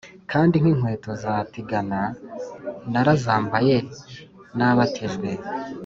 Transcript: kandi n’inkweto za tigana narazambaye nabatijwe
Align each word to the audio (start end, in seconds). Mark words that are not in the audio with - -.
kandi 0.31 0.55
n’inkweto 0.59 1.09
za 1.23 1.33
tigana 1.53 2.01
narazambaye 2.91 3.75
nabatijwe 4.57 5.29